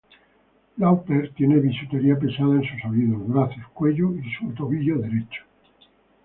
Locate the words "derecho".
4.97-5.43